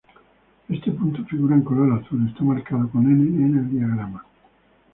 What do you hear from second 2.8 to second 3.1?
como